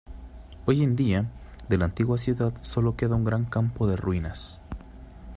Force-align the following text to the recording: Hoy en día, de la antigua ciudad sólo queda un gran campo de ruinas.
Hoy 0.65 0.81
en 0.81 0.95
día, 0.95 1.29
de 1.69 1.77
la 1.77 1.85
antigua 1.85 2.17
ciudad 2.17 2.55
sólo 2.59 2.95
queda 2.97 3.13
un 3.13 3.23
gran 3.23 3.45
campo 3.45 3.85
de 3.85 3.97
ruinas. 3.97 4.59